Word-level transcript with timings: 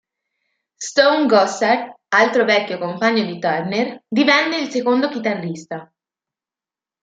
Stone 0.79 1.27
Gossard, 1.27 1.93
altro 2.07 2.43
vecchio 2.43 2.79
compagno 2.79 3.23
di 3.23 3.37
Turner, 3.37 4.03
divenne 4.07 4.57
il 4.57 4.71
secondo 4.71 5.09
chitarrista. 5.09 5.93